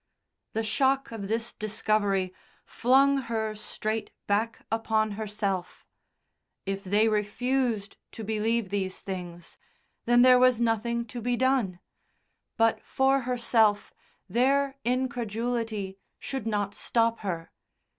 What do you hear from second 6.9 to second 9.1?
refused to believe these